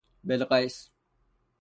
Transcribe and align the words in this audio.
بِلقیس 0.23 0.91